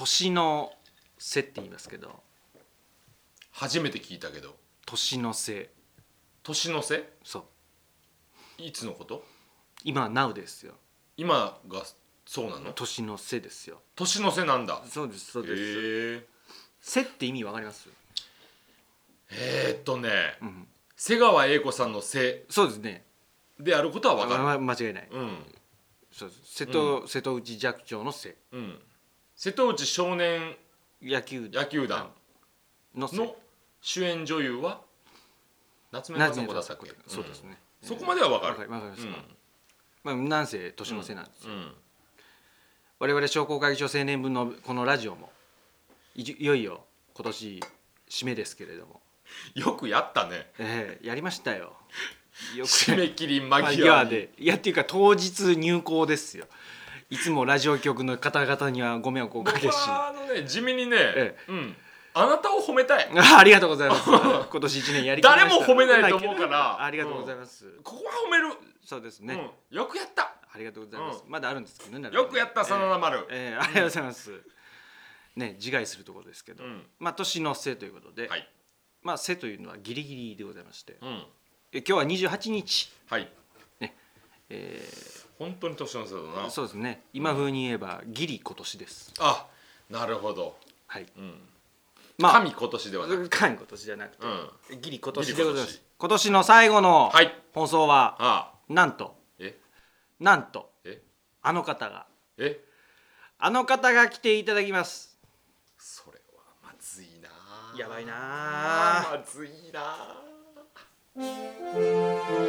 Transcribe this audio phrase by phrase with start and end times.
[0.00, 0.72] 年の
[1.18, 2.22] 瀬って言いますけど。
[3.52, 4.56] 初めて聞いたけど。
[4.86, 5.68] 年の瀬。
[6.42, 7.04] 年の瀬？
[7.22, 7.40] そ
[8.58, 8.62] う。
[8.62, 9.22] いつのこと？
[9.84, 10.72] 今は NOW ですよ。
[11.18, 11.82] 今が
[12.24, 12.72] そうなの？
[12.72, 13.82] 年の瀬ですよ。
[13.94, 14.82] 年の瀬なんだ。
[14.88, 15.52] そうですそうです。
[15.54, 16.26] へえ
[16.80, 17.90] 瀬って意味わかります、
[19.30, 20.38] えー、っとね。
[20.40, 22.46] うん、瀬川栄子さんの瀬。
[22.48, 23.04] そうですね。
[23.58, 24.60] であることは分かる。
[24.60, 25.08] ま間違いない。
[25.10, 25.36] うん。
[26.10, 26.40] そうです。
[26.54, 28.34] 瀬戸,、瀬戸内寂聴の瀬。
[28.52, 28.80] うん
[29.42, 30.54] 瀬戸内少年
[31.02, 32.10] 野球野球団。
[32.94, 33.08] の
[33.80, 34.82] 主演女優は？
[35.90, 37.88] 夏目雅子だったっけそうですね、うん。
[37.88, 38.52] そこまでは分かる。
[38.52, 39.14] わかります、うん。
[40.04, 41.72] まあ、なんせ年の瀬なんですよ、うん。
[42.98, 45.32] 我々商工会議所青年分のこのラジオも
[46.14, 47.60] いよいよ今年
[48.10, 49.00] 締めですけれども、
[49.54, 50.50] よくやったね。
[50.58, 51.78] ええやりましたよ。
[52.54, 52.68] よく。
[52.68, 54.34] 締め切り間際で。
[54.36, 56.44] いやっていうか当日入校ですよ
[57.10, 59.74] いつもラジオ局の方々にはご迷惑をおか僕けし。
[59.74, 61.76] はあのね地味にね、えうん、
[62.14, 63.08] あなたを褒めたい。
[63.16, 64.04] あありがとうございます。
[64.48, 66.80] 今年一年やり誰も褒めないと思うから。
[66.86, 69.34] ありがとうございます、ここは褒める、そうですね、
[69.70, 70.34] うん、よくやった。
[70.52, 73.58] ありがとうございます、まだあるんですけどねよくやった真田丸、ええ。
[73.60, 74.30] ありがとうございます、
[75.34, 76.86] ね自害するところですけど、うん。
[77.00, 78.48] まあ年の瀬ということで、はい、
[79.02, 81.26] まあ瀬というのはギリギリでございまして、うん、
[81.72, 83.28] え今日は28日、はい。
[84.52, 84.88] え
[85.40, 86.26] 本当に年の瀬だな。
[86.48, 87.02] ーそうですね。
[87.14, 89.14] 今風に言えばギリ今年です。
[89.18, 89.46] あ
[89.88, 90.54] なるほど、
[90.86, 91.06] はい。
[91.16, 91.40] うん、
[92.18, 94.26] まあ神今年ではなく神今年じゃなくて、
[94.74, 95.34] うギリ今年。
[95.34, 97.34] でございまギリす今年の最後のはい。
[97.54, 99.56] 放送は、あなんとえ？
[100.20, 101.00] なんとえ？
[101.40, 102.04] あの方が。
[102.36, 102.60] え？
[103.38, 105.16] あの方が来ていただきます。
[105.78, 107.30] それはまずいな
[107.78, 109.16] やばいなあ。
[109.16, 110.20] まずいな
[111.16, 112.39] 伸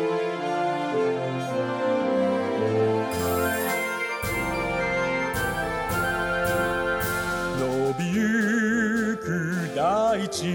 [10.31, 10.47] 地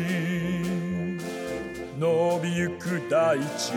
[1.98, 3.76] 伸びゆく大地日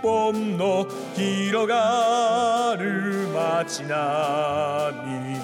[0.00, 5.38] 本の広がる街並み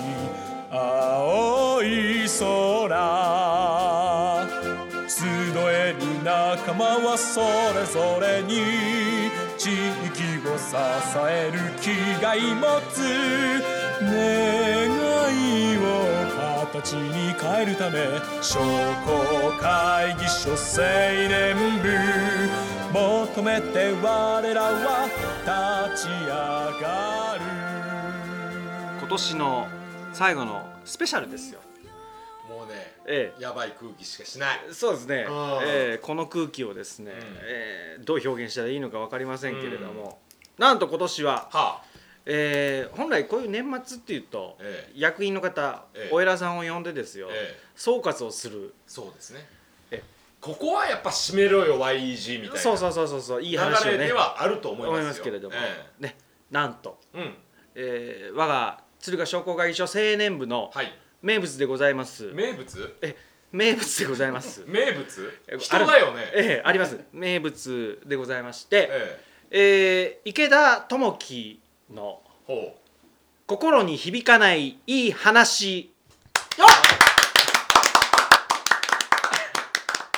[0.70, 2.88] 青い空
[5.08, 5.24] 集
[5.72, 9.70] える仲間はそれぞれに地
[10.06, 10.76] 域を支
[11.28, 11.90] える気
[12.22, 13.02] 概持つ
[14.00, 14.67] 願いを形
[16.98, 17.98] に変えるため
[18.42, 20.58] 商工会議所青
[21.28, 25.06] 年部求めて我らは
[25.92, 26.26] 立ち上
[26.80, 27.42] がる。
[28.98, 29.68] 今年の
[30.12, 31.60] 最後のスペシャルですよ。
[32.48, 34.60] もうねえやばい空気しかしない。
[34.68, 35.26] えそうですね。
[35.28, 37.14] うん、ええこの空気をですね、ん。
[37.14, 40.18] ええどう表現したらいいのか分かりませんけれども、
[40.58, 41.82] なんと今年は、は
[42.30, 46.14] ええ本来こういう年末っていうと、え役員の方、ええ。
[46.14, 47.60] お偉さんを呼んでですよ、ええ。
[47.74, 48.74] 総括をする。
[48.86, 49.46] そうですね。
[49.90, 50.02] え
[50.40, 52.60] ここはやっぱ締めろよ YEG みたいな。
[52.60, 53.92] そうそうそうそうそういい話をね。
[53.92, 55.04] 流れではあると思いますよ。
[55.06, 56.16] ますけれども、えね
[56.50, 57.34] なんと、えうん。
[57.74, 60.92] えー我が敦賀商工会議所青年部のはい。
[61.22, 62.96] 名物でございます、名物？
[63.02, 63.16] え
[63.50, 64.62] 名物でございます。
[64.68, 65.32] 名物？
[65.48, 66.30] え人だよね。
[66.34, 67.00] ええあります。
[67.12, 69.24] 名物でございまして、え。
[69.50, 72.22] えー池田智樹の。
[72.24, 72.80] えほう
[73.46, 75.92] 「心に響かないいい話」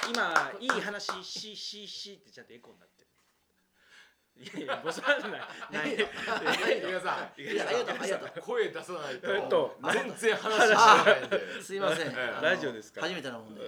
[0.08, 3.00] 今いい話しししってちゃんとエコーになって。
[3.00, 3.00] る
[4.40, 5.20] いやいやボソない。
[5.70, 5.96] ない
[6.86, 13.60] 皆さんいやありがとうありがとう声出さないえっとと全然話しないんですいません、ラジオですから初めてなもんで、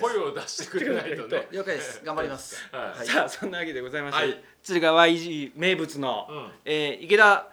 [0.00, 6.28] 声を出してくれないとね了解です頑張りますはいさあそんなわけでございまして、はい敦賀 YG 名物の、
[6.64, 7.48] 池田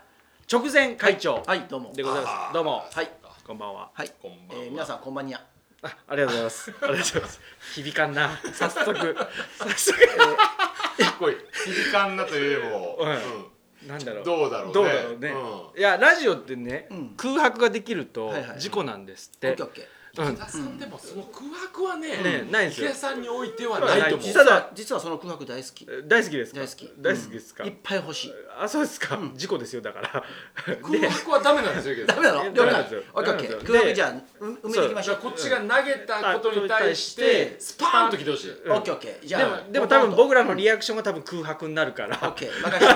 [0.51, 3.09] 直前会長はいどうもでございます、どうもはい
[3.45, 5.41] こんばんははいこんばんはえー皆さんこんばんにゃ
[5.85, 6.71] あありがとうございます。
[6.71, 7.41] ありがとうございます。
[7.75, 8.39] 響かんな。
[8.53, 9.15] 早速。
[9.57, 9.99] 早速。
[11.19, 11.37] こい。
[11.65, 13.05] 響かんなといえもう。
[13.05, 13.17] んう
[13.87, 14.25] なんだろう。
[14.25, 14.73] どうだろうね。
[14.73, 15.79] どうだろうね、うん。
[15.79, 17.13] いやラジオってね、うん。
[17.15, 19.55] 空白ができるとはいはい事故なんですって
[20.21, 20.35] オッケーオッケーうん。
[20.35, 22.87] 池田さんでもその空白はねねないんですよ。
[22.87, 24.33] 池田さんにおいてはないと思う。
[24.33, 25.87] ただ実は実はその空白大好き。
[26.07, 26.59] 大好きですか？
[26.61, 26.93] 大好き。
[26.97, 28.33] 大好きですか、いっぱい欲しい。
[28.59, 30.23] あそうですか、事故ですよだから。
[30.81, 32.23] 空白はダメなんですよ池田さん。
[32.23, 32.49] ダメなの？
[32.49, 33.01] え了解ダメなんですよ。
[33.13, 33.95] オッケーオッケダメなんですよ。
[33.95, 34.09] ー空白じゃあ
[34.39, 38.51] う埋めていきましじゃあょうこっちが投げたことに対してスパーンと来てほしい。
[38.69, 39.27] オッケーオッケー。
[39.27, 42.61] じゃあでもでも多分僕らのリアクションが多分空白になるから、オッケー。
[42.61, 42.85] 任せて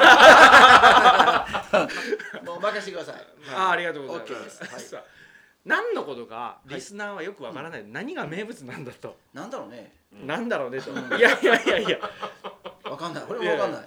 [2.45, 3.15] もう任せてください。
[3.56, 4.81] あありがとうございまですす、はい。
[4.81, 5.04] さあ
[5.65, 9.94] 何のことかリスナーはよくわからない、何が名物なんだと、なんだろうね。
[10.25, 12.00] なんだろうねと、いやいやいやいや、
[12.89, 13.23] わかんない。
[13.29, 13.81] 俺もわかんない。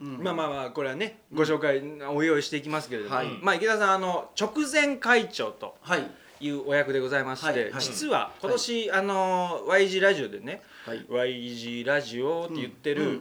[0.00, 0.22] うん。
[0.22, 3.28] まあまあまあこれはねご紹介お用意していきますけれども、はい。
[3.42, 6.10] まあ池田さんあの直前会長とはい。
[6.42, 7.82] いうお役でございまして、はいはい。
[7.82, 11.04] 実は今年、あの YG ラジオでねはい。
[11.06, 13.14] YG ラジオって言ってる、うんうんう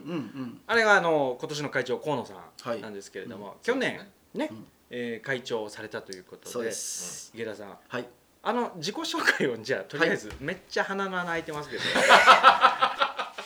[0.45, 2.80] んあれがあの今年の会長河野さはい。
[2.80, 3.54] んなんですけれども、うん。
[3.62, 6.72] 去年ね、んえー会長をされたということで。
[6.72, 7.32] す。
[7.34, 7.78] 池田さん。
[7.88, 8.08] はい。
[8.42, 11.84] あの自己紹介をじゃあとりあえず、めっちゃ鼻の穴開いてますけど。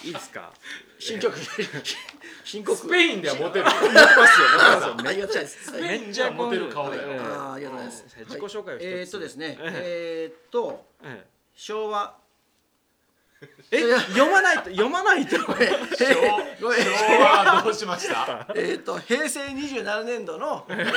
[0.04, 0.52] いいですか？
[1.00, 1.36] 新曲。
[2.44, 2.76] 新曲。
[2.78, 3.66] スペインではモテる。
[3.66, 4.40] ますよます
[4.88, 4.96] よ。
[5.08, 7.02] ありがたいですはいペインではモテる顔だよ。
[7.06, 8.06] ええあーありがとうございます。
[8.20, 10.34] 自己紹介をえーっとですねええ。
[10.34, 11.26] ーっとえ。
[11.56, 12.18] 昭和
[13.72, 15.38] ええ読まないと読まないと。
[15.38, 15.70] 昭ごめん。
[15.70, 15.76] 昭
[17.20, 18.48] 和はどうしました？
[18.56, 20.94] えーっと平成27年度のえー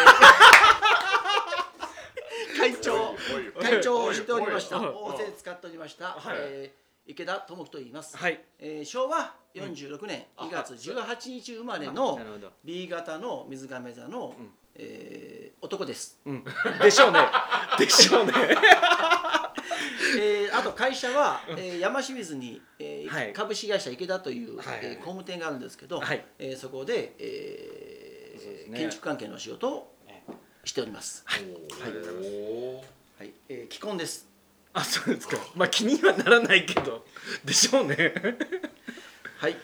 [2.58, 3.14] 会長。
[3.60, 4.78] 会長をしておりました。
[4.80, 6.06] 大勢使っておりました。
[6.06, 6.36] はい。
[6.38, 8.16] えー池田智樹と言います。
[8.16, 8.40] はい。
[8.58, 12.50] えー昭和46年2月18日生まれなのるほど。
[12.64, 14.34] B 型の水亀座の
[14.74, 16.18] えー男です。
[16.26, 16.44] うん。
[16.82, 17.20] でしょうね。
[17.78, 18.32] でしょうね
[20.18, 23.32] えーあと会社は、えー山清水に、えーはい。
[23.32, 24.66] 株式会社池田という、はい。
[24.82, 26.24] えー工務店があるんですけど、はい。
[26.38, 28.78] えーそこで、えーね。
[28.78, 29.94] 建築関係の仕事を
[30.64, 31.24] しております。
[31.28, 32.76] おー。
[33.18, 34.28] はい、えー既婚です。
[34.72, 35.38] あそうですか。
[35.54, 37.04] まあ気にはならないけど。
[37.44, 38.14] でしょうね。
[39.38, 39.56] はい。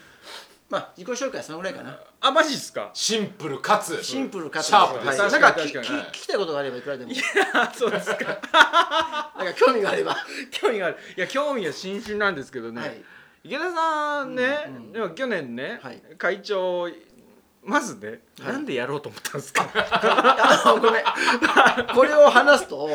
[0.72, 1.98] まあ自己紹介はそのぐらいかな。
[2.22, 2.90] あマジっすか？
[2.94, 4.02] シンプルかつ。
[4.02, 4.69] シンプルかつ。
[4.69, 6.00] シャープですはい、なんかきき確かに。
[6.04, 7.12] 聞きたいことがあればいくらでも。
[7.52, 8.24] あそうですか。
[9.36, 10.16] なんか興味があれば。
[10.50, 10.96] 興味がある。
[11.14, 13.02] いや興味は津々なんですけどね、はい。
[13.44, 16.00] 池田さんね、うんうんでも去年ね、はい。
[16.16, 16.88] 会長
[17.62, 18.52] まずね、はい。
[18.54, 19.69] なんでやろうと思ったんですか？
[19.74, 21.04] あのごめん。
[21.94, 22.88] これを話すと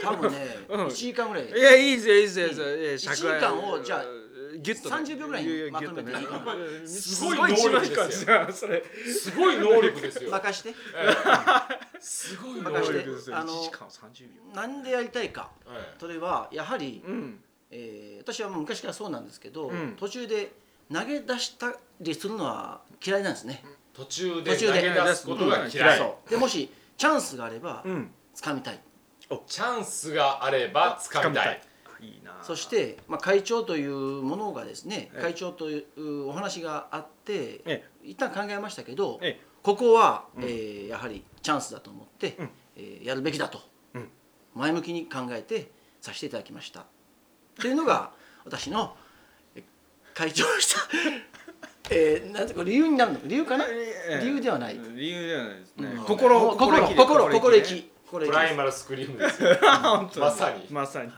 [0.00, 0.86] 多分ね、うん。
[0.86, 1.48] 1時間ぐらい。
[1.50, 2.76] いやいいですよいいですよいいですよ。
[2.76, 4.04] いや一時間をじゃあ
[4.58, 4.96] ギュッとね。
[4.96, 6.10] 30秒ぐらいにまとめて。
[6.10, 8.82] いすごい能力ですよじだそれ。
[9.06, 10.74] すごい能力ですよ任して。
[12.00, 12.98] すごい能任して。
[13.00, 14.54] 力ですよあの1時間30秒。
[14.54, 15.50] なんでやりたいか。
[15.68, 17.40] えそれはやはり、うん。
[17.70, 19.96] えー私はもう昔からそうなんですけど、うん。
[19.98, 20.52] 途中で
[20.92, 23.62] 投げ出したりするのは嫌いなんですね。
[23.64, 24.56] え途中で。
[24.56, 28.10] 投げ出すことがうん嫌いでもしチャンスがあればうん。
[28.34, 28.80] 掴みたい。
[29.46, 31.60] チャンスがあれば掴みたい
[32.00, 35.22] いいなそして、まあ、会長というものがですね、ええ。
[35.22, 40.44] 会長というお話があって、え一旦考えましたけど、えここは、うん。
[40.44, 42.50] えーやはりチャンスだと思って、うん。
[42.76, 43.60] えーやるべきだと、
[43.94, 44.08] うん。
[44.54, 45.70] 前向きに考えて
[46.00, 46.84] させていただきました。
[47.60, 48.12] というのが
[48.44, 48.96] 私の
[49.54, 49.62] え
[50.14, 50.80] 会長をした、
[51.90, 53.20] えー、なんてこれ理由になるの？
[53.24, 54.20] 理由かな、ええ。
[54.22, 54.78] 理由ではない。
[54.94, 56.04] 理由ではないですね、うん。
[56.04, 59.56] 心心心意気で心心意ね気心意プ気ライマルスクリームですよ。
[59.82, 60.66] 本当まさに。
[60.70, 61.10] まさに、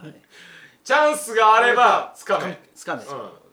[0.83, 2.59] チャンスがあれば掴め。
[2.73, 3.05] つかめ、う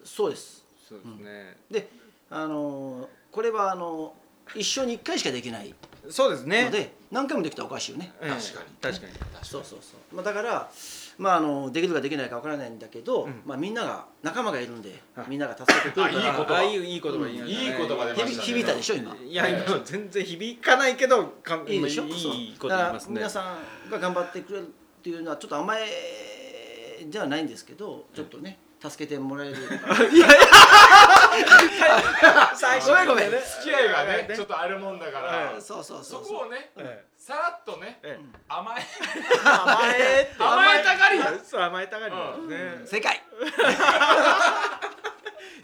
[0.05, 0.65] そうです。
[0.89, 1.89] そうですね、で
[2.31, 5.75] あのーこれはあのー一生に一回しかできない。
[6.09, 6.67] そうですね。
[6.67, 8.13] ので何回もできたらおかしいよね。
[8.23, 8.31] ええ。
[8.31, 8.95] 確かに。
[8.95, 9.13] 確かに。
[9.43, 10.15] そうそうそう。
[10.15, 10.71] まあだから
[11.19, 13.43] まああのできるかできないかわからないんだけど、うん。
[13.45, 16.13] まあみんなが仲間がいるんではいみんなが助けてくれる。
[16.13, 16.27] から。
[16.29, 17.51] あいいことあいいいい言葉言いましたね。
[17.51, 18.33] いい言葉出ましたね。
[18.35, 19.17] 響響いたでしょ今。
[19.17, 21.35] いや今全然響かないけど
[21.67, 22.05] いいでしょ？
[22.05, 23.15] いいこと言いますね。
[23.17, 23.57] 皆さ
[23.89, 24.69] んが頑張ってくれるっ
[25.03, 25.81] ていうのはちょっと甘え
[27.05, 29.57] ではないんですけど、ちょっとね助けてもらえる。
[32.55, 33.31] 最ごめんごめん。
[33.31, 34.29] 付き合いがね。
[34.35, 35.61] ちょっとあるもんだから。
[35.61, 36.25] そうそうそそう。
[36.25, 36.39] そう。
[36.41, 38.83] こをねえさらっとねえ甘え。
[39.45, 41.21] 甘え甘えたがり。
[41.45, 42.15] そう甘えたがり。
[42.15, 42.49] うん。
[42.49, 42.83] ね。
[42.87, 43.23] 正解。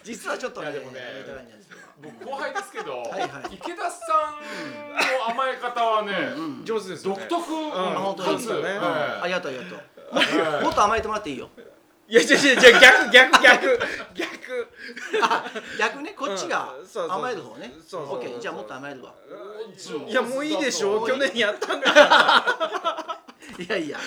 [0.02, 1.78] 実はちょっとね、いやでもねやりたがりなんですよ。
[2.02, 3.54] 僕後輩ですけどはいはい。
[3.54, 7.46] 池田さんの甘え方はねうん上手です独特ね。
[8.64, 8.78] え
[9.22, 9.80] ありがとうありがとう。
[10.14, 11.49] えもっと甘えてもらっていいよ。
[12.09, 13.78] いや違う違う違う逆逆逆
[14.14, 14.69] 逆。
[15.23, 15.45] あ
[15.78, 16.11] 逆ね？
[16.11, 16.75] こっちが
[17.09, 17.73] 甘える方ね。
[17.87, 18.16] そうそう。
[18.16, 19.14] オッケーじゃあもっと甘えるわ。
[20.07, 21.07] いやもういいでしょ。
[21.07, 23.23] 去年やったんだから。
[23.64, 23.99] いやいや。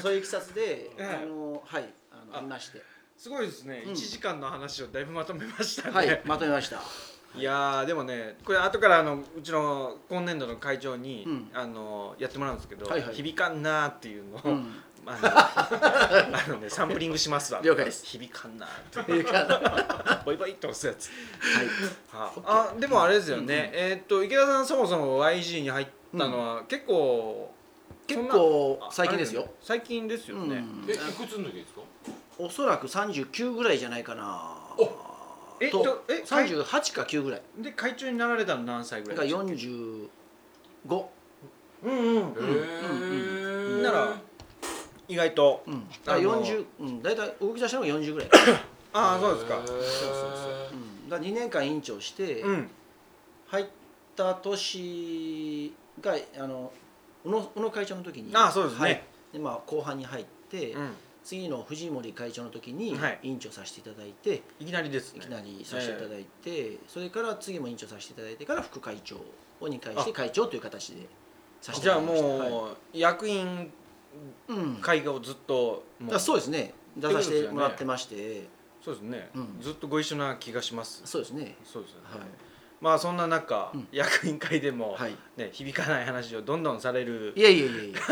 [0.00, 1.20] そういういきさつでええ。
[1.24, 1.92] あのはい。
[2.12, 2.82] あのあありまして。
[3.16, 3.82] すごいですね。
[3.84, 3.92] うん。
[3.92, 6.80] 1時間の話をだいぶまとめましたね、はいまとめました。
[7.36, 11.50] いやーでもねこれ後からあのうちの今年度の会長に、うん。
[11.52, 13.14] あのやってもらうんですけど、はいはい。
[13.14, 14.82] 響かんなーっていうのを、うん。
[15.06, 17.60] あのあのねサンプリングしますわ。
[17.62, 18.04] 了解です。
[18.06, 20.24] 響かんなーって。
[20.24, 21.06] ボイボイって押すやつ。
[21.08, 21.10] い。
[22.12, 22.74] はあ。
[22.78, 27.52] でもあれですよね、えーっと池田さんそもそも YG に入ったのは結構、
[28.06, 29.42] 結そんな構あ最近ですよ。
[29.42, 29.50] あれ。
[29.62, 31.80] 最近ですよね、うんえいくつの時ですか？
[32.38, 34.56] おそらく39ぐらいじゃないかな。
[35.60, 37.42] えととえ38か9ぐらい。
[37.58, 39.72] で会長になられたの何歳ぐだかららいですか
[40.88, 41.04] 45。
[41.82, 44.16] うんうんへーなら
[45.10, 45.62] 意外と。
[45.66, 45.88] うん。
[45.88, 48.28] だからあの40うん大体動き出したのが40ぐらい。
[48.92, 49.54] ああそうですか。
[49.54, 50.72] へー。
[50.72, 51.08] うん。
[51.08, 52.40] だから2年間委員長して。
[52.42, 52.70] うん。
[53.48, 53.66] 入っ
[54.14, 56.72] た年があの
[57.24, 58.80] 宇野宇野会長の時にあそうですね。
[58.80, 59.02] はい。
[59.32, 60.94] でまあ、後半に入って、うん。
[61.22, 63.18] 次の藤森会長の時にはい。
[63.24, 65.18] 委員長させていただいて、いきなりですね。
[65.18, 69.22] いきなりさせていただいて、それから次も委員長させていただいてから副会長を
[69.62, 71.06] 2回して会長という形で
[71.60, 72.50] させてじゃあいただきました。
[72.50, 73.72] もう、役員
[74.48, 76.74] うん、会をずっともだからそうですね。
[76.96, 78.48] 出させてもらってまして、
[78.82, 79.58] そうですね、うん。
[79.60, 81.02] ずっとご一緒な気がします。
[81.04, 81.56] そうですね。
[81.64, 82.20] そうですよね、はい。
[82.80, 83.88] まあそんな中、うん。
[83.92, 85.14] 役員会でも、はい。
[85.36, 87.32] ね、響かない話をどんどんされる。
[87.36, 87.98] いやいやいやいや。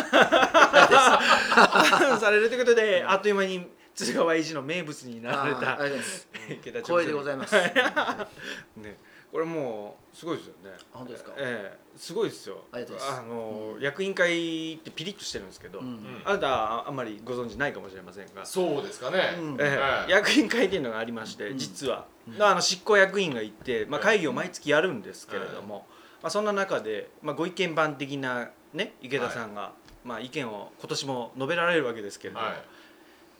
[2.21, 5.77] されるということで、あっという間に鶴川維持の名物になられた
[6.83, 7.57] 光栄でございます。
[8.77, 8.97] ね、
[9.33, 10.71] これもうすごいですよね。
[10.93, 11.33] 本当ですか？
[11.37, 12.59] ええすごいですよ。
[12.73, 13.27] ありがとうございます。
[13.27, 13.83] の、うん。
[13.83, 15.87] 役員会ってピリッとしてるんですけど、うん。
[15.87, 16.23] うん。
[16.25, 19.53] あなたはあんまりご存知ないかもしれませんが、そうですかね、うん。
[19.55, 19.65] ええ。
[19.65, 20.11] ええ。
[20.13, 21.59] 役員会っていうのがありまして、うん。
[21.59, 22.43] 実は、うん。
[22.43, 25.87] あの執行役員がいて、まあ、会議を毎月やるんですけれども、
[26.23, 29.73] まあ、そんな中で、まあ、ご意見番的な、ね、池田さんが、
[30.05, 32.55] まあ、意見を今年も述べられるわけですけれども、は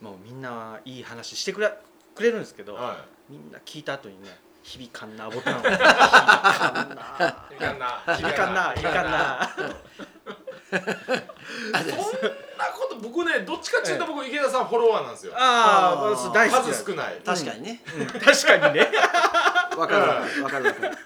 [0.01, 1.71] もうみんないい話してくれ
[2.15, 2.75] くれるんですけど、い。
[2.75, 4.29] はみんな聞いた後にね
[4.63, 5.61] 響かんなボタンを。
[5.61, 5.77] 響か
[6.83, 7.45] んな。
[7.49, 8.03] いいかんな。
[8.15, 8.73] 響かんな。
[8.75, 9.49] 響かんな。
[10.69, 15.33] そんなこと僕ねどっちかっていうと僕池田さんフォロワーなんですよ。
[15.35, 17.19] ああ大好き数少ない。
[17.25, 17.81] 確かにね。
[17.97, 18.07] うん。
[18.07, 18.91] 確かにね。
[19.77, 20.97] わかるわかるわかるわかる、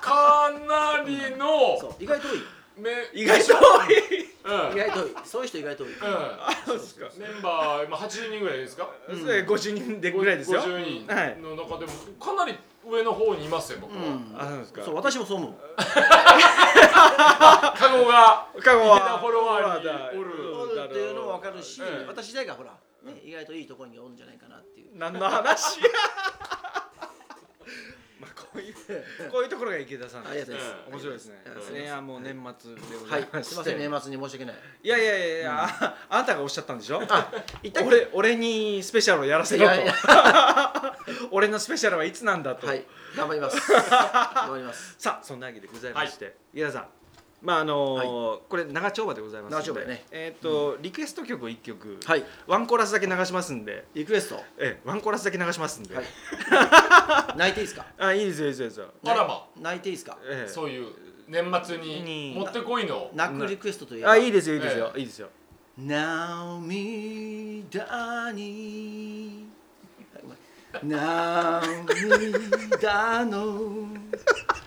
[0.00, 2.42] かなりの意外と多い。
[2.76, 3.58] め意外と多
[3.90, 3.96] い。
[4.44, 4.76] うん。
[4.76, 5.08] 意外と多い。
[5.24, 5.98] そういう人意外と多い、うん。
[6.66, 7.06] そうですか。
[7.18, 8.88] メンバー今80人ぐらいですか？
[9.08, 10.62] それ50人でぐらいですよ。
[10.62, 14.32] 50人はいの中でもかなり上の方にいますよ僕は、うん。
[14.36, 14.82] あそうですか。
[14.84, 15.54] そう私もそう思う。
[15.76, 15.84] カ
[17.96, 22.70] ゴが香川池田フォロワーにおるおるっていうのも分かるし、ええ私自体がほら、
[23.02, 24.96] ね、意外といいところにおるんじゃないかなっていう。
[24.96, 25.80] 何の話？
[28.60, 31.42] ういうこういうところが池田さんありがとうございます面白いですね。
[31.44, 31.82] うございます。
[31.82, 33.44] いやもう年末でござはい。
[33.44, 34.56] すいません年末に申し訳ない。
[34.82, 36.98] いやいやいやいや、あ あなたがおっしゃったんでしょ？
[36.98, 39.74] 言ったっけ俺俺にスペシャルをやらせろと。
[39.74, 39.94] いやいや。
[41.30, 42.84] 俺のスペシャルはいつなんだと、はい。
[43.16, 43.56] 頑張ります。
[43.72, 44.94] 頑張ります。
[44.98, 46.88] さあそんなわけでございまして、池田さん
[47.42, 49.64] まああのーこれ長丁場でございますので。
[49.66, 50.04] 長丁場やね。
[50.10, 52.24] えっ、と、リクエスト曲を1曲、はい。
[52.46, 53.86] ワンコーラスだけ流しますんで。
[53.94, 54.36] リクエスト？
[54.58, 56.04] ええワンコーラスだけ流しますんで、はい。
[57.38, 57.86] 泣いていいですか？
[57.98, 58.86] あいいですよいいですよいいですよ。
[59.06, 60.18] あらま泣いていいですか？
[60.24, 60.50] ええ。
[60.52, 60.86] そういう
[61.28, 63.10] 年末ににもってこいの。
[63.14, 65.28] 泣くリクエストといえばあいいですよいいですよ、いいですよ。
[65.78, 66.02] 涙
[68.32, 69.46] に
[70.82, 71.62] 涙
[73.24, 73.86] の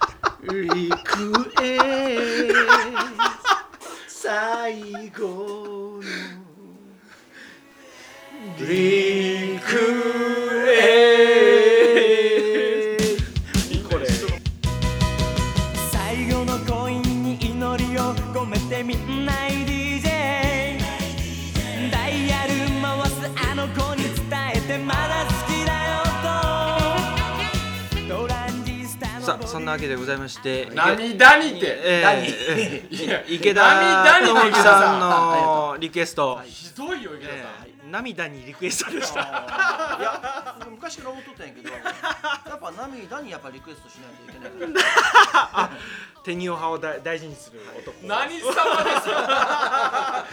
[0.52, 1.78] リクエ
[4.08, 6.04] ス最後の。
[8.60, 10.33] リク
[29.64, 32.28] んなわけでございまして涙にて、え何？
[32.28, 36.50] えいや池田智之さんのリクエスト、はい。
[36.50, 39.20] ひどいよ池田さん、ええ涙にリクエストでした。
[39.20, 39.24] い
[40.02, 41.76] や昔から思っとったんやけどや
[42.56, 44.84] っぱ涙にやっぱリクエストしないといけない。
[44.84, 44.90] か
[45.54, 45.70] ら
[46.24, 48.08] 手におはをだ大事にする男。
[48.08, 50.26] 何様ですか？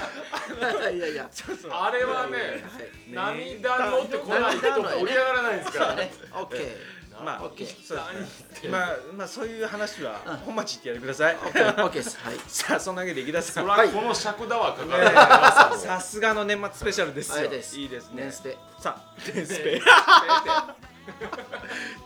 [0.90, 1.28] いやいや
[1.70, 2.64] あれはね
[3.12, 6.10] 涙のってこないと盛り上がらないですからね。
[6.32, 7.86] オッケーまあオッケー。
[7.86, 8.26] そう何言っ
[8.60, 8.78] てんの？
[8.78, 10.36] まあまあそういう話はうん。
[10.38, 11.34] 本町行ってやってください。
[11.34, 12.18] オッケーオッケーです。
[12.18, 12.34] はい。
[12.48, 15.06] さあそんなわけで池田さんそらこの尺だわかかえる。
[15.06, 15.78] え。
[15.78, 17.36] さすがの年末スペシャルですよ。
[17.38, 17.76] あれです。
[17.78, 18.22] いいですね。
[18.24, 19.80] 年スペさあ年スペ。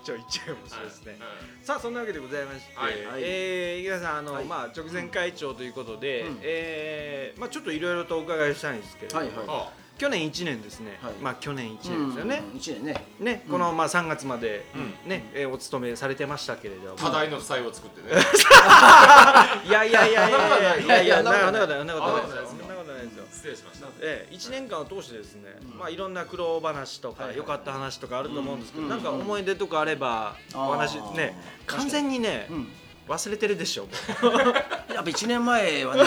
[0.04, 1.18] ちょいちょい面白いですね。
[1.62, 2.94] さあそんなわけでございまして、はい。
[3.18, 4.44] えー池田さんあの、はい。
[4.44, 6.38] まあ直前会長ということで、うん。
[6.42, 9.46] えーまあちょっといろいろとお伺いしたいんですけれども、はいはい。
[9.48, 11.12] あ去年1年ですね、はい。
[11.22, 13.06] まあ去年1年ですよね、うん一年ね。
[13.20, 14.66] ねこのまあ3月まで、
[15.06, 18.20] うね、えーお勤めされてましたけれども、多大の負債を作ってね。
[19.66, 21.78] いやいやいやいやいやいやなことない。
[21.78, 22.44] そんなことないそんなことない。
[22.44, 23.24] あそんなことないですよ。
[23.30, 23.86] 失礼しました。
[24.00, 27.38] ええ、1年間を通してですね、まあ、いろんな苦労話とかはいはい。
[27.38, 32.68] 良かった話とかあると思うんですけど、うんなんか思い出とかあればお話ね完全にねうん。
[33.08, 33.90] 忘れてるでしょも
[34.94, 36.04] やっぱ一年前はね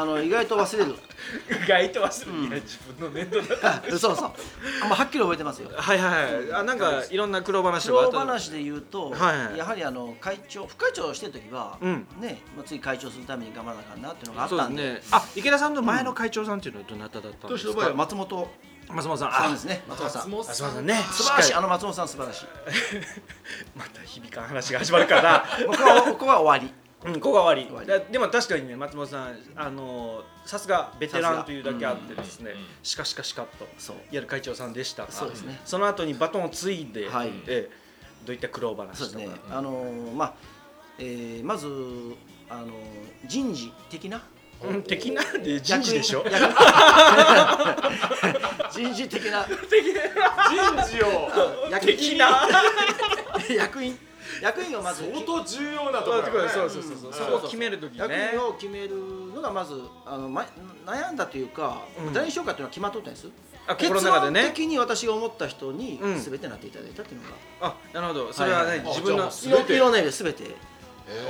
[0.00, 0.90] あの意外と忘れる。
[0.92, 0.94] う
[1.64, 4.32] 意外と忘れて、いや自分の年度だあ そうそう。
[4.82, 5.70] あんまはっきり覚えてますよ。
[5.74, 6.52] はいはいはい。
[6.52, 8.12] あなんかいろんな苦労話苦とかあった？
[8.20, 9.58] 労話で言うと、はいはい。
[9.58, 12.06] やはりあの会長副会長をしてる時は、うん。
[12.20, 14.82] ね、まあ、次会長するために頑張らなあかんなっていうのがあったんで。
[14.94, 15.02] ね。
[15.10, 17.70] あ池田さんの前の会長さんっていうのはどなただったんですか？
[17.70, 18.48] 年の場合は松本
[18.88, 19.32] 松本さん。
[19.32, 19.82] さんあですね。
[19.88, 20.30] 松本さん。
[20.30, 20.86] 松本さん。
[20.86, 20.94] ね。
[21.10, 21.54] 素晴らしい。
[21.54, 22.46] あの松本さん素晴らしい。
[22.94, 23.00] り
[23.74, 25.44] また響かん話が始まるから。
[25.66, 26.72] 僕はここは終わり
[27.06, 28.12] うん、ここが終わ終わり。
[28.12, 33.66] でも確かにね松本さんあのさすがベテランというだけあってですね、しかしかしかっと
[34.10, 35.06] やる会長さんでした。
[35.06, 35.60] がそうですね。
[35.64, 37.28] その後にバトンを継いで、はい。
[37.46, 37.86] ええ
[38.24, 39.10] どういった苦労話とか。
[39.12, 40.34] そうですね、あのーまあ、
[40.98, 41.66] えーまず、
[42.50, 42.70] あのー
[43.26, 44.20] 人事的な
[44.64, 45.22] うん、的な？
[45.44, 46.24] で人事でしょ？
[48.72, 49.44] 人事 的な。
[49.44, 49.56] 人
[50.98, 51.30] 事を
[51.70, 52.48] 役員 的な？
[53.54, 53.98] 役員
[54.42, 56.48] 役員をまず相当重要なとこそうろね。
[56.50, 57.12] そうそうそうそう、うん。
[57.14, 58.96] そこを決めるとき役ね員を決める
[59.34, 60.46] のがまずあの、ま、
[60.84, 62.12] 悩んだというか、うん。
[62.12, 63.28] 誰にしようかというのは決まっとったんです。
[63.68, 66.20] あ結心の中で的に私が思った人にうん。
[66.20, 68.32] 全てなっていただいたっていうのが、あなるほど。
[68.32, 69.74] それはね、自分の全て。
[69.74, 70.54] いろんな意味で全て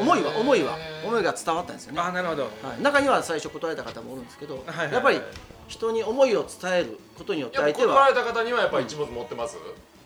[0.00, 2.44] 思いは思いは思いが伝わったんですよね、あなるほど。
[2.44, 2.48] は
[2.78, 4.94] い、中には最初断られた方もおるんですけど、はいはいはい。
[4.94, 5.20] やっぱり
[5.68, 9.58] 人に思いを伝えることによって相手は断られた方にはやっぱ一物持ってます？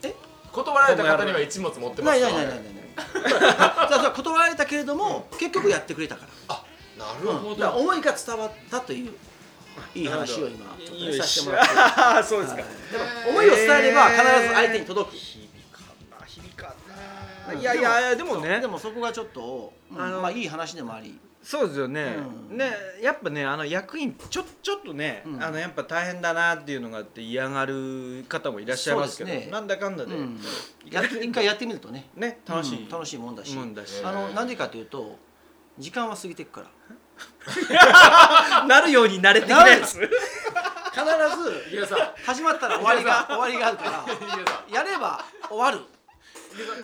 [0.03, 0.13] え？
[0.53, 2.27] 断られた方には一物持ってますか？
[2.27, 6.63] ないないないないないないだから断られたけれども、結局やってくれたから。
[6.99, 7.69] なるほど。
[7.71, 9.13] 思いが伝わったという
[9.95, 11.73] いい話を今ちょっとねいいさせてもらって。
[11.77, 12.71] ああ そうですか、はい。
[12.93, 16.27] でも思いを伝えれば必ず相手に届く、響かんな。
[16.27, 16.75] 響か
[17.49, 17.61] んな。
[17.61, 18.61] いやいやいやでもね。
[18.61, 20.01] でもそこがちょっと、うん。
[20.01, 22.17] あのまあいい話でもありそうですよね、
[22.51, 22.59] うん。
[22.59, 22.71] ね
[23.03, 25.43] やっぱねあの役員ちょちょっとね、うん。
[25.43, 29.49] あのやっぱ大変だなっていうのがあって嫌がる方もいらっしゃいますけどね。
[29.51, 30.39] なんだかんだで、うん。
[30.91, 33.57] やって一回やってみるとねね楽しい、うん楽しいもんだし。
[34.05, 35.19] あのなんでかというと
[35.79, 36.71] 時間は過ぎていくから。
[38.67, 39.99] なるように慣れてきたやつ。
[40.91, 41.05] 必
[41.87, 41.95] ず
[42.27, 44.05] 始まったら終わりが終わりがあるから
[44.73, 45.79] やれば終わる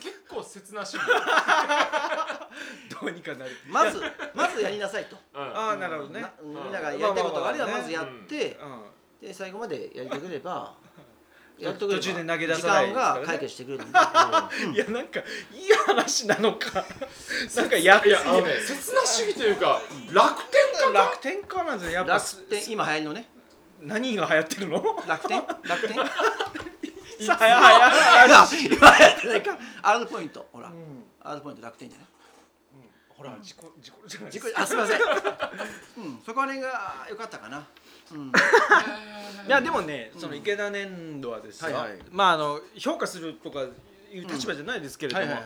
[0.00, 1.06] 結構切な趣味。
[3.00, 3.50] どうにかなる。
[3.66, 4.00] まず
[4.35, 5.16] まずやりなさいと。
[5.35, 5.40] うん。
[5.42, 6.20] ああなるほどね。
[6.20, 8.58] なみんながやりたいことがあればまずやって
[9.20, 10.76] うで最後までやりてくれば
[11.58, 13.99] やってくれば途中で投げ出さない時間が解決してくれるんで。
[14.70, 15.25] ん、いやなんかいい
[15.87, 16.85] 話なのか。
[17.56, 19.80] なんかやいやあのね切な主義というか
[20.12, 21.00] 楽天かな？
[21.00, 21.92] 楽天家なんですよ。
[21.94, 23.28] やっぱ楽天今流行りのね。
[23.80, 25.04] 何が流行ってるの？
[25.06, 25.44] 楽天？
[25.64, 25.96] 楽天？
[27.20, 30.47] さあはやはや今流行ってないか R ポイント。
[30.52, 30.73] ほら。
[31.23, 32.08] R ポイント楽天じゃない？
[33.17, 34.32] ほら自己自己じゃない。
[34.32, 34.99] 自己あすみません。
[35.00, 36.19] うん。
[36.25, 37.67] そこら辺が良かったかな。
[38.12, 38.28] うん。
[38.28, 38.30] い
[39.49, 41.71] やでもね、その池田年度はですよ、
[42.10, 43.60] まああの評価するとか
[44.12, 45.36] いう立場じゃないですけれども、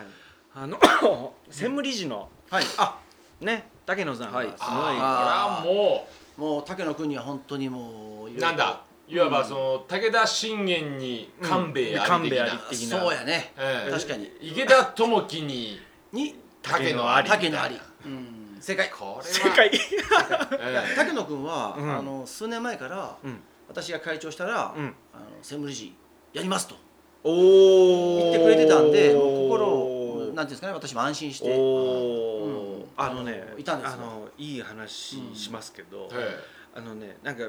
[0.55, 0.79] あの
[1.49, 2.64] 専務理事のはい。
[2.79, 2.99] あ
[3.40, 4.47] ね竹野さんがはい。
[4.49, 8.83] すごい、あこれはももう竹野君には本当にもうなんだ？
[9.11, 12.07] いわばその武田信玄に官兵衛あり的な。
[12.07, 13.01] 官兵衛あり的な。
[13.01, 13.53] そうやね。
[13.59, 14.31] ええ確かに。
[14.40, 15.81] 池田智樹に
[16.12, 17.29] に竹野あり。
[17.29, 17.81] 竹野あり。
[18.07, 18.57] うん。
[18.61, 18.88] 正解。
[18.90, 19.23] これは。
[19.25, 21.99] 世界いやえ竹野君は、うん。
[21.99, 23.40] あの数年前から、うん。
[23.68, 24.94] 私が会長したら、うん。
[25.12, 25.92] あの専務理事
[26.33, 26.77] やりますと。
[27.25, 31.53] おお言ってくれてたんでもう心をなんていうんですかね私も安心して。
[31.53, 32.85] おお、うん。
[32.96, 33.96] あのねいたんですよ。
[33.96, 36.38] あのいい話しますけど、え
[36.77, 37.49] あのねなんか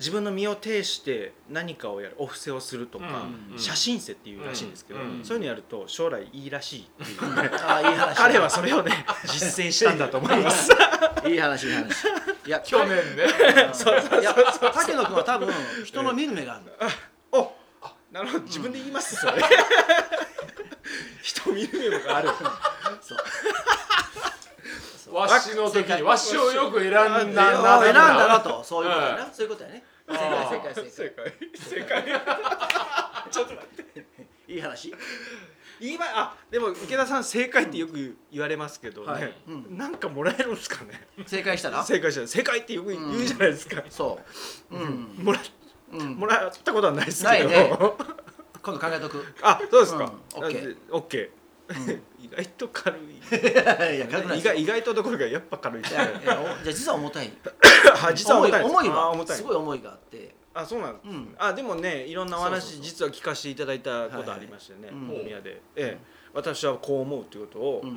[0.00, 3.04] 自分の身を挺して何かをやるお布施をするとか、
[3.52, 5.20] うん写真世っていうらしいんですけど、うん。
[5.22, 7.34] そういうのやると将来いいらしいっていう。
[7.42, 10.72] ねああいい話彼はそれをね実践したんだと思います。
[11.28, 12.06] いい話いい話。
[12.46, 13.24] いや去年ね。
[13.24, 14.34] いや
[14.72, 15.52] 竹野君は多分
[15.84, 16.90] 人の見る目がある、
[17.32, 17.52] お
[18.10, 18.44] なるほど。
[18.44, 19.32] 自分で言いますそれ。
[21.22, 22.30] 人見る目がある。
[23.02, 23.14] そ
[25.12, 25.14] う。
[25.14, 28.50] わしの時にわしをよく選んだあな選んだなと。
[28.50, 32.02] とそういうことやな、そういうことやね正解正解正解正解正解。
[33.30, 34.06] ちょっと待って。
[34.48, 34.92] いい話
[35.80, 40.90] 言いまあでも池田さん正解ってよく言われますけどね、はいうんなんかもらえるんですかね。
[41.26, 43.82] 正解したら正解したら正解ってよく言うじゃないですか。
[43.88, 44.18] そ
[44.70, 45.40] ううん、もら
[45.92, 47.48] うん、もらったことはないですけど。
[47.48, 47.78] ないね
[48.62, 50.04] 今度考えとくあそうですか。
[50.04, 51.39] うんオッケーオッケー。
[52.18, 53.00] 意外と軽い。
[53.00, 55.82] いや軽くない意外意外とどころかやっぱ軽い。
[55.82, 57.32] いやいやおじゃあ実は重たい。
[58.02, 58.62] あ実は重たい。
[58.62, 58.74] です。
[58.74, 59.36] 重いはあ重たい。
[59.36, 60.34] すごい重いがあって。
[60.52, 61.34] あそうなんです、うん。
[61.38, 62.82] あでもねいろんなお話そうそうそう。
[62.82, 65.98] 実は聞かせていただいたことありましてね、はいはい大宮で、ええ、
[66.34, 67.96] 私はこう思うということを、うん。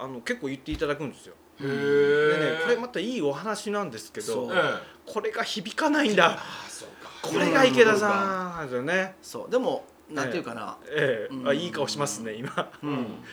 [0.00, 1.34] あの結構言っていただくんですよ。
[1.60, 4.52] えでねこれまたいいお話なんですけどそう。
[4.54, 6.38] えこれが響かないんだ。
[6.38, 7.10] あそうか。
[7.22, 9.16] これが池田さんなんですよね。
[9.20, 9.50] そう。
[9.50, 11.34] でもなんていうかな、ええ。
[11.34, 11.48] うん。
[11.48, 12.70] あいい顔しますね今。
[12.82, 13.24] うん。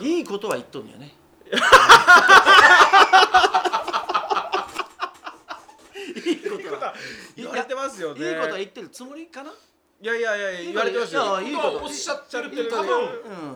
[0.00, 1.14] いいことは言っとるんよね。
[6.26, 6.94] いいことは。
[7.36, 8.28] 言われてますよね。
[8.28, 9.50] いいことは言ってるつもりかな？
[9.50, 11.40] いやいやいや言われてますよ。
[11.40, 11.84] いいこと。
[11.84, 12.70] おっしゃってるけど。
[12.70, 13.00] 多分。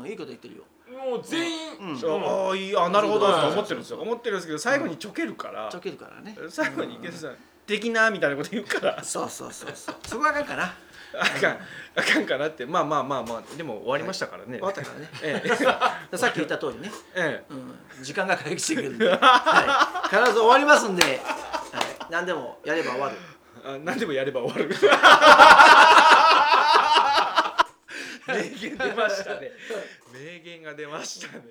[0.03, 0.63] うんいいこと言ってるよ。
[0.89, 1.59] もう全員。
[1.81, 1.99] うん。
[1.99, 3.99] そうああいいあなるほどうんと思ってるんですよ。
[4.01, 5.69] 思ってるんですけど最後にちょけるから。
[5.69, 6.37] ちょけるからね。
[6.49, 9.03] 最後に池田さん「的な」みたいなこと言うから。
[9.03, 9.97] そうそうそうそう。
[10.07, 10.75] そこがあかんかな
[11.21, 11.59] あかん
[11.97, 12.67] あかんかなって。
[12.67, 15.09] まあまあまあまあでも終わりましたからね、終わったからね。
[15.23, 15.49] ええ。
[16.17, 17.53] さっき言った通りね、ええ。
[17.53, 21.17] うん、時間が回復してくれるんで、 はい、必ず終わりますんで、はい、
[22.11, 23.17] 何でもやれば終わる。
[23.65, 24.75] あ何でもやれば終わる。
[28.27, 29.53] 名言出ましたね。
[30.13, 31.43] 名言が出ましたね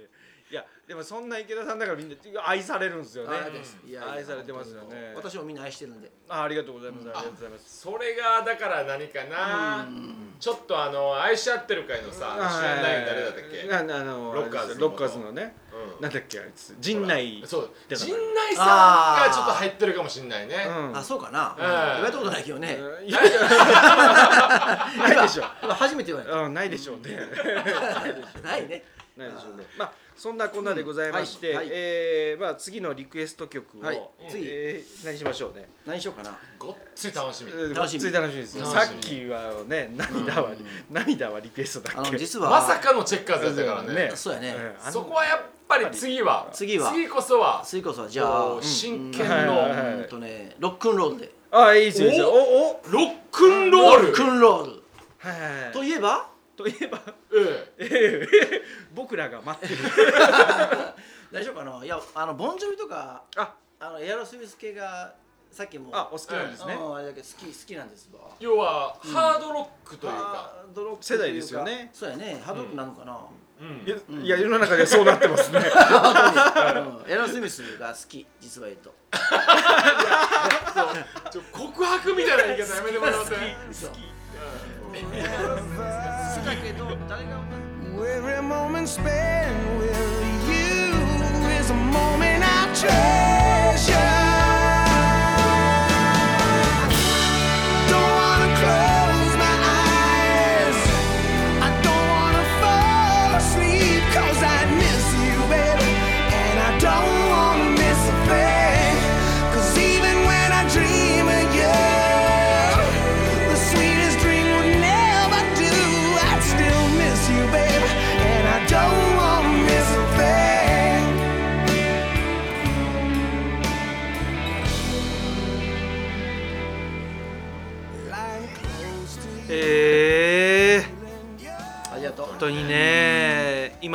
[0.55, 2.15] いやでもそんな池田さんだからみんな
[2.47, 3.35] 愛されるんですよね。
[3.35, 3.77] あです。
[3.85, 5.11] いやいや愛されてますよね。
[5.13, 6.09] 私もみんな愛してるんで。
[6.29, 7.09] あありがとうございます、あ。
[7.09, 7.81] りがとうございます。
[7.81, 9.85] それがだから何かな。
[10.39, 15.55] ちょっとあの愛し合ってる会のさ知らない誰だったっけあのロッカーズのロッカーズのね、
[15.97, 16.01] うん。
[16.01, 16.73] なんだっけあいつ。
[16.79, 17.43] 陣内。
[17.45, 17.69] そう。
[17.93, 20.55] 陣内さんがちょっと入ってるかもしれないね。
[20.69, 20.97] うん。
[20.97, 21.57] あそうかな、ん。
[21.57, 25.43] 言われたことないけどね、 いやないでしょ。
[25.61, 26.37] 今初めて言われた。
[26.37, 27.19] うんないでしょうね。
[28.41, 28.85] ないね。
[29.17, 29.65] ないでしょうね。
[29.77, 31.75] まあそんなこんなでございまして、うんはいはい。
[31.75, 34.01] えーまあ次のリクエスト曲を、はい。
[34.29, 35.67] 次えー何しましょうね？
[35.85, 36.37] 何しようかな。
[36.57, 37.51] ごっつい楽しみ。
[37.51, 38.59] 楽しみごっつい楽しみです。
[38.59, 40.51] さっきはね涙は、
[40.89, 42.11] 涙はリクエストだあっけ？
[42.13, 44.11] の実はまさかのチェッカーズだからね。
[44.15, 46.91] そうやねうんそこはやっぱり次は次は。
[46.91, 51.31] 次こそは次こそはじゃあ真剣はいはいのはいうんとねロックンロールで。
[51.51, 52.29] あいいですよいいですよ。
[52.29, 54.07] おおロックンロール。
[54.07, 54.71] ロックンロール。
[55.17, 55.71] はいはいはい。
[55.73, 57.01] といえばといえば
[57.33, 57.79] ええ。
[57.79, 58.61] ええ
[58.93, 59.81] 僕らが待ってる。
[61.31, 61.83] 大丈夫かな？
[61.83, 63.53] いやあのボンジョビとかあ。
[63.79, 65.13] あのエアロスミス系が
[65.51, 70.17] さっきもあお好きなんですね、うんあれだけど好き好きなんですわ要はハードロックというか。
[70.17, 71.89] ハードロック世代ですよね。
[71.93, 72.41] そうやね。
[72.43, 73.19] ハードロックなのかな、
[73.61, 73.83] うん。
[73.85, 75.59] いやいや世の中でそうなってますね。
[75.63, 75.65] うん。
[77.11, 78.93] エアロスミスが好き実は言うと。
[81.31, 83.35] ちょ告白みたいな言い方やめてもらって。
[83.71, 83.99] そう好き
[85.01, 87.43] だけど誰が
[87.95, 89.84] Every moment spent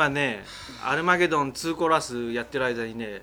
[0.01, 0.43] 今ね
[0.83, 3.21] アルマゲドン2コーラスやってる間にね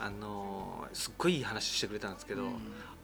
[0.00, 2.42] あのーすっごいいい話してくれたんですけど、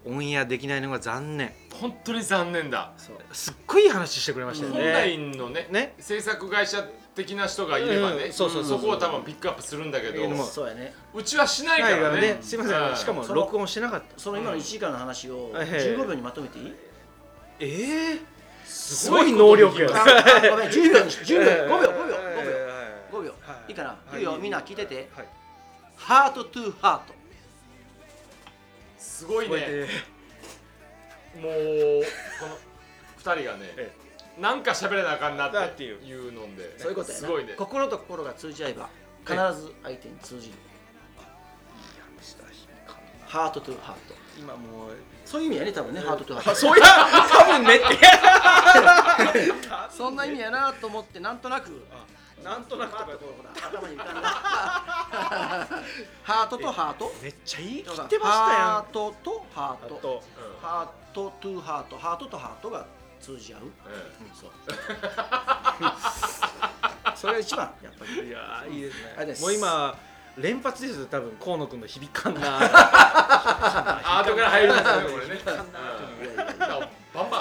[0.04, 1.54] オンエアできないのが残念。
[1.72, 2.92] 本当に残念だ。
[3.32, 5.94] すっごいいい話してくれましたよ本ね、来のねね。
[5.98, 6.84] 制作会社
[7.14, 8.32] 的な人がいればね、うん。
[8.32, 10.92] そうそうそうこを多分ピックアップするんだけど、そうやね。
[11.14, 12.20] うちはしないはいからからね。
[12.34, 12.96] ねすいません。
[12.96, 14.18] しかも録音してなかった。
[14.18, 16.74] その今の1時間の話をはい15秒にまとめていい？
[17.60, 18.18] ええ。
[18.66, 19.88] すすごい能力や。
[19.88, 21.88] ん10秒にし10秒5秒。
[21.88, 22.14] 5秒5秒はい5秒。
[22.14, 22.17] は
[23.68, 24.18] いいいかなはい。
[24.18, 25.08] いいよみんな聞いてて。
[25.14, 25.28] はい。
[25.96, 27.14] ハートトゥーハート
[28.98, 29.56] すごいね。
[31.36, 31.52] もう
[32.40, 33.92] この2人がねえ
[34.38, 36.04] なんか喋れなあかんなだってっていう。
[36.04, 37.26] いうのでそういうことやな。
[37.26, 37.54] すごいね。
[37.56, 38.88] 心と心が通じ合えば
[39.26, 40.54] 必ず相手に通じる。
[43.26, 44.90] ハートトゥーハート今もう
[45.26, 46.86] そういう意味やね多分ねハートトゥーハートそういや
[47.28, 47.76] 多分ね。
[47.76, 47.98] って
[49.94, 51.84] そんな意味やなと思ってなんとなく
[52.48, 52.92] なんとなく。
[52.92, 53.10] とかほ
[53.44, 54.28] ら頭に浮かんだ。
[56.22, 57.12] ハートとハート？
[57.22, 57.84] めっちゃいい？
[57.84, 59.94] 切ハってましたやートとハート。
[59.94, 60.22] んあと
[60.62, 61.98] ハートトゥーハート。
[61.98, 62.86] ハートとハートが
[63.20, 63.60] 通じ合う。
[64.34, 64.50] そう。
[67.16, 68.28] それが一番やっぱり。
[68.28, 69.40] いやーいいですあれです。
[69.42, 69.96] ねもう今
[70.36, 72.68] 連発ですよ多分河野君の響かんなアー。
[74.24, 75.40] トから入りますよねこれね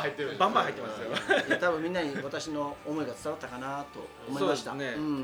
[0.08, 1.46] 入ってるバンバン入ってますよ。
[1.48, 4.74] いや多分みんなに私の思いが伝わったかなと思いました。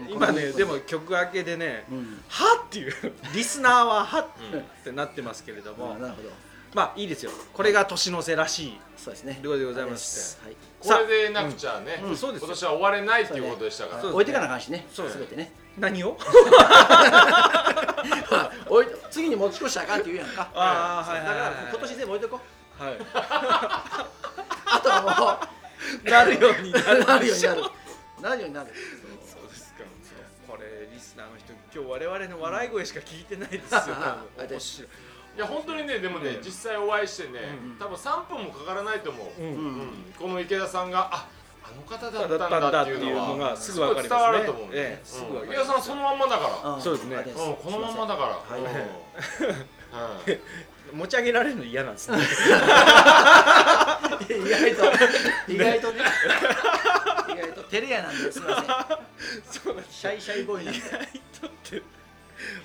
[0.10, 2.94] 今ねでも曲明けでねうん「は」っていう。
[3.34, 4.28] リスナーは「は」っ
[4.84, 6.30] てなってますけれども、あなるほど。
[6.74, 7.32] まあいいですよ。
[7.54, 9.40] これが年の瀬らしいそうですね。
[9.42, 10.46] ということでございまして。
[10.46, 10.56] はい。
[10.80, 12.18] これでなくちゃね、うん。
[12.18, 12.48] そうですよ。
[12.48, 14.88] 今年は終われないっていうことでしたから、置いてかなあかんしね。
[14.92, 15.20] そうです。
[15.20, 15.52] 全てね。
[15.78, 16.18] 何を？
[18.70, 20.50] 置いて次に持ち越したらあかんって言うやんか。
[20.56, 22.40] あーはいだから今年全部置いとこ
[22.80, 22.84] う。
[22.84, 22.98] はい。
[23.14, 24.08] あ
[24.84, 25.50] とは
[26.04, 27.62] もなるようになうるなるようになる
[28.22, 28.70] なるようになる。
[29.26, 29.84] そうですか。
[30.48, 33.82] これリスナーの人今日我々の笑い声しか聞いてないですよ。
[34.38, 34.90] 面白い。
[35.36, 37.40] いや本当にねでもね、実際お会いしてね、
[37.80, 39.48] 多分3分もかからないと思う、うん。
[39.48, 41.28] うんこの池田さんがあ
[41.64, 46.82] あの方だだったんんだってていううのがすぐ分かり伝ますねわると思うね、ええすぐ分かり池田さんそのまんまだから、ん。
[46.82, 47.16] そうですね。
[47.16, 48.60] あうん、このまんまだから、はい。
[48.60, 48.68] うん。
[48.68, 48.74] は
[50.28, 50.40] い。
[50.94, 52.20] 持ち上げられるの嫌なんですね
[54.22, 54.84] 意外と。
[55.52, 56.02] 意外とね。
[57.30, 57.64] 意外と。
[57.64, 58.66] 照れ屋なんですみません。
[59.64, 60.80] そうなんシャイシャイボーイなんで。
[61.42, 61.82] とって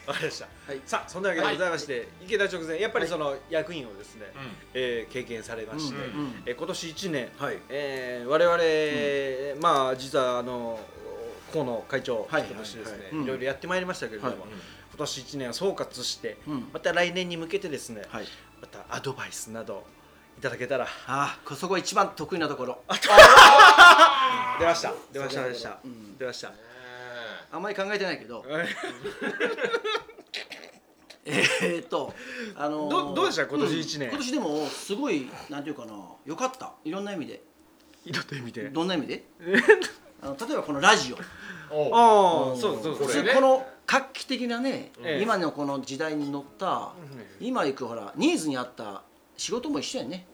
[0.06, 3.10] わかりました、はいさあそんなわけでございまして、池田直前やっぱりはい。
[3.10, 4.26] その役員をですね、
[4.74, 7.58] えー経験されまして、うんうんえー今年1年、はい。
[7.68, 10.80] えー我々、まあ実はあの
[11.52, 14.38] 河野会長はいとしてですね、はいはいいろいろやってまいりましたけれども、はい。
[14.90, 16.68] 今年1年を総括して、うん。
[16.72, 18.26] また来年に向けてですね、はい。
[18.60, 19.86] またアドバイスなど
[20.38, 20.86] いただけたら。
[21.08, 22.78] ああそこ一番得意なところ。
[24.60, 24.92] 出ました。
[25.12, 26.16] 出ました出ました、うん。
[26.16, 26.52] 出ました。
[27.50, 28.44] あんまり考えてないけど。
[31.26, 32.14] えーっと
[32.56, 33.46] あのーどどうでした？
[33.46, 34.08] 今年一年。
[34.08, 35.92] うん今年でもすごいなんていうかな
[36.24, 36.72] 良かった。
[36.84, 37.42] いろんな意味で。
[38.04, 38.68] いろんな意味で？
[38.70, 39.24] どんな意味で？
[40.22, 41.16] あの例えばこのラジオ。
[41.16, 43.08] ああそうそうそう。
[43.08, 43.34] これね。
[43.34, 45.22] この画期的なね、ええ。
[45.22, 46.92] 今のこの時代に乗った、
[47.40, 49.02] 今行くほらニーズに合った
[49.38, 50.26] 仕事も一緒やね、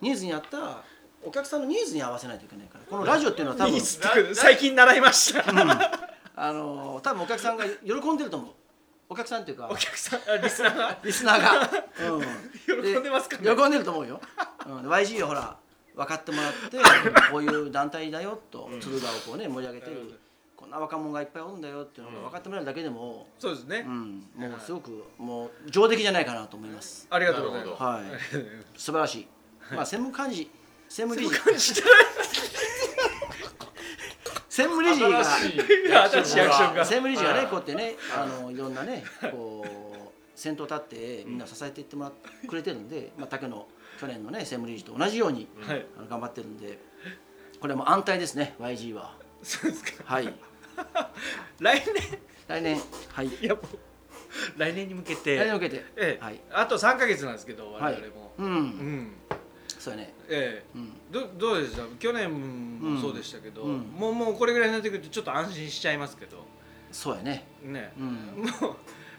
[0.00, 0.82] ニーズに合った
[1.22, 2.84] お客さんのニーズに合わせないといけないから。
[2.90, 5.44] このラジオっていうのは多分最近習いました。
[6.34, 8.50] あの多分お客さんが喜んでると思う。
[9.10, 10.98] お客さんっていうかお客さんあリスナーが？
[11.04, 11.70] リスナーが、
[12.12, 12.22] うん、
[12.84, 13.56] 喜んでますかね？
[13.56, 14.20] 喜んでると思うよ、
[14.66, 15.56] うん、YG をほら
[15.96, 16.78] 分かってもらって
[17.32, 19.96] こういう団体だよと敦賀をこうね盛り上げてる。
[19.96, 20.12] こ
[20.68, 27.06] んな若者がいっぱいおるんだよっていうのが分かってもらえるだけでも、そうですね、うん、もうすごくもう上出来じゃないかなと思います。
[27.10, 27.82] ありがとうございます。
[27.82, 28.02] はい。
[28.76, 29.26] 素晴らしい。
[29.74, 30.50] まあ専務幹事
[30.88, 31.34] 専務理事。
[34.48, 35.52] 専務理事が専
[36.86, 39.68] 務理事がねこうやってねあのいろんなねこう
[40.34, 43.68] 先頭立ってみんな支えていってもらってくれてるんで、まあ、竹の
[44.00, 45.86] 去年のね専務理事と同じように、はい。
[45.96, 46.78] あの頑張ってるんで
[47.60, 49.14] これはもう安泰ですね YG は。
[49.44, 50.02] そうですか。
[50.04, 50.34] はい
[51.60, 51.82] 来
[52.48, 52.80] 来年。
[53.12, 53.28] はい。
[53.28, 53.78] 年いやもう
[54.58, 55.36] 来年に向けて。
[55.36, 56.24] 来年に向けて、ええ。
[56.24, 56.40] はい。
[56.52, 57.94] あと3か月なんですけど我はい。
[58.00, 58.52] 々も、ううん。
[58.66, 59.12] ん
[59.78, 60.14] そうやね。
[60.28, 60.78] ええ。
[60.78, 60.92] うん。
[61.10, 61.82] どどうでした？
[61.98, 62.30] 去年
[62.80, 63.80] もそうでしたけど、うん。
[63.80, 66.44] もうもうこれぐらいになってくるとちょっと安心しちゃいますけど。
[66.92, 67.46] そうやね。
[67.62, 68.44] ね、うん。
[68.60, 68.76] もう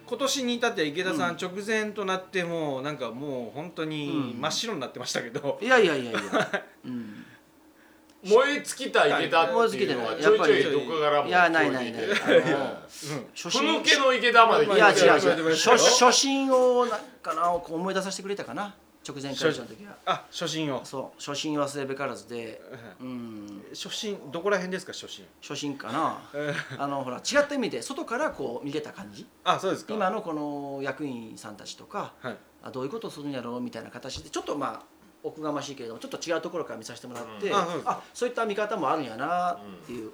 [0.08, 1.36] 今年に至っては池田さん。
[1.36, 4.42] 直前となってもうなんかもう本当にうん。
[4.42, 6.22] 真っ白になってましたけど、いやいやいやいや、
[6.86, 7.26] うん、
[8.24, 12.04] 燃え尽きた池田っていうのがちょいちょいどこからもいやないないない。
[13.34, 15.46] 初ふぬけの池田までいや違う違う。
[15.46, 15.78] ましたよ。
[15.78, 18.76] 初初心をなんかなこう思い出させてくれたかな？
[19.08, 19.96] 直前会長の時は。
[20.06, 20.84] あ初心を。
[20.84, 21.20] そう。
[21.20, 22.62] 初心忘れべからずで。
[23.00, 23.64] うん。
[23.70, 24.92] 初心どこら辺ですか？
[24.92, 25.26] 初心。
[25.42, 26.22] 初心かな？
[26.78, 29.26] あのほら違った意味で外からこう見れた感じ？
[29.46, 29.94] あそうですか。
[29.94, 32.38] 今のこの役員さんたちとかはい。
[32.62, 33.62] あどういうことをするんやろう？
[33.62, 34.84] みたいな形でちょっとまあ
[35.24, 40.12] おこがましいけれどもちょっと違うところから見させてもらって、うんあそういった見方もあるんやなっていう、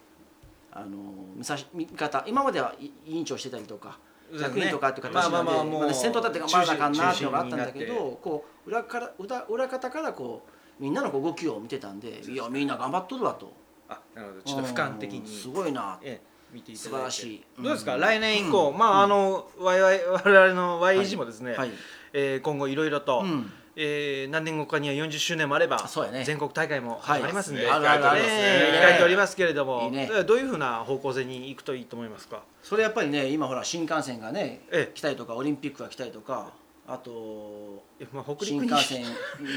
[0.71, 0.97] あの
[1.35, 2.23] 見さし見方。
[2.27, 3.97] 今までは委員長してたりとか
[4.33, 10.45] 役員とかっていう形なんで、まあまあまあもうまあ先頭立って頑張らなあかんなっていうのがあったんだけどこう裏から裏裏方からこ
[10.79, 13.53] うみんなのこう動きを見てたんでいやみんな頑張っとるわと。
[13.87, 14.41] あなるほど。
[14.41, 15.19] ちょっと俯瞰的に。
[15.19, 15.99] うんすごいな。
[16.01, 17.01] ええ見ていた素だいて。
[17.01, 17.43] 晴らしい。
[17.61, 18.01] どうですか、うん。
[18.01, 21.71] 来年以降、まああの我々我々の YG もですね、はい。
[22.13, 25.77] えー今後いろいろと、うんえー何年後かには40周年もあれば
[26.11, 26.23] ね。
[26.23, 27.23] 全国大会もあはい。
[27.23, 28.79] りますんで、あるあるあるえね。
[28.81, 30.09] ー控えておりますけれどもいいね。
[30.25, 32.41] どういうふうな方向性に行くといいと思いますか？
[32.63, 34.91] それやっぱりね今ほら新幹線がねええ。
[34.93, 36.53] 来たりとかオリンピックが来たりとか
[36.87, 38.69] あとえまあ、北陸に。
[38.69, 39.03] 新幹線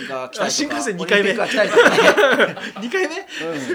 [0.09, 0.47] が来たりとか。
[0.47, 1.91] あ新幹線オリン二回目ピックが来たりとか。
[1.91, 1.97] ね、
[2.77, 3.17] 2回目？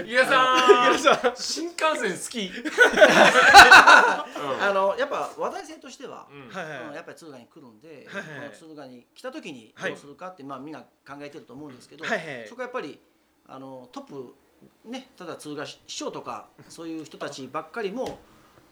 [0.02, 0.08] うん。
[0.08, 1.00] 池田さん。
[1.00, 1.34] さん。
[1.36, 2.50] 新幹線好き。
[4.60, 6.50] あのやっぱ話題性としては、うん。
[6.50, 12.48] はいはいうんやっぱり敦賀に来るんで、はいはいこの敦賀に来た時にはいどうするかって、まあみんな考えてると思うんですけど、はいはい。
[12.48, 13.00] そこはやっぱり
[13.48, 14.34] あのトップ
[14.86, 18.20] ねただ敦賀市市長とかそういう人たちばっかりも、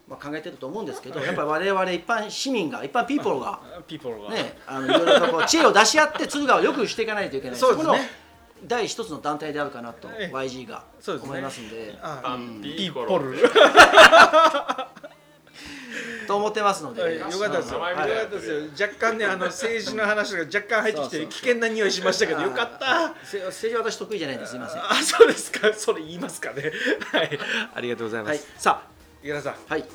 [0.08, 7.58] まあ、考えてると思うんですけどやっぱり我々一般市民が一般ピーポーが ピーポーが、ねあのいろいろとこう知恵を出し合って敦賀を良くしていかないといけない。
[7.60, 7.92] そうですね。
[7.92, 8.04] この
[8.68, 10.36] 第一つの団体であるかなとええ。
[10.36, 11.30] YG がそうですね。
[11.30, 11.98] 思いますんで。
[12.62, 13.38] ピピーポル。
[16.28, 17.80] と思ってますので、はいよかったですよ。
[17.80, 17.92] はい。
[17.92, 18.88] よかったですよ。
[18.88, 23.14] 若干ねあの政治の話が若干入ってきて危険な匂いしましたけどよかった。
[23.24, 24.52] せ政治は私得意じゃないんです。
[24.52, 24.82] すいません。
[24.84, 25.74] あそうですか。
[25.74, 26.72] それ言いますかね。
[27.12, 27.40] はい。
[27.74, 28.30] ありがとうございます。
[28.30, 28.40] はい。
[28.58, 28.92] さあ
[29.24, 29.56] 池田さん。
[29.68, 29.86] はい。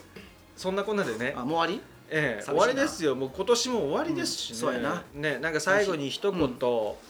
[0.56, 1.34] そんなこんなでね。
[1.36, 1.40] あ。
[1.40, 1.80] もう終わり？
[2.08, 3.16] ええ、終わりですよ。
[3.16, 5.02] もう今年も終わりですしね、うんそうやな。
[5.12, 6.40] ねなんか最後に一言、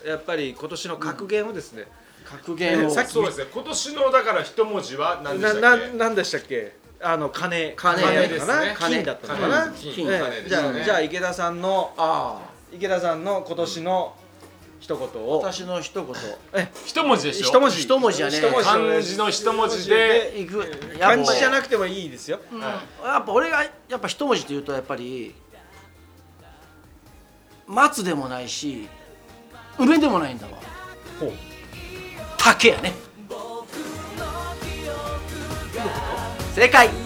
[0.06, 1.86] やっぱり今年の格言をですね、
[2.24, 2.90] 格言を。
[2.90, 3.10] さっき。
[3.10, 3.46] そうですね。
[3.52, 5.88] 今年のだから一文字は何でなしたっけ？
[5.88, 6.72] ななんでしたっけ？
[7.02, 7.74] あの金。
[7.76, 8.00] 金。
[8.02, 8.46] だったですね。
[8.46, 9.90] のかな金だったのかな、金。
[9.90, 9.94] ええ。
[9.94, 10.82] 金金ですじゃあね。
[10.84, 12.40] じゃあ池田さんのあ。
[12.72, 14.16] 池田さんの今年の
[14.78, 15.38] 一言を。
[15.38, 16.14] 私の一言。
[16.54, 17.46] え一文字でしょ？
[17.48, 17.80] 一文字。
[17.82, 18.40] 一文字やね。
[18.62, 20.40] 漢字の一文字で。
[20.40, 20.64] いく
[20.98, 22.78] 漢字じゃなくてもいいですよ、うん、や
[23.18, 25.34] っぱ俺がやっぱ一文字というとやっぱり
[27.66, 28.88] 松でもないし
[29.78, 30.52] 梅でもないんだわ。
[31.20, 31.32] ほう。
[32.38, 32.92] 竹やね。
[36.54, 37.05] 正解。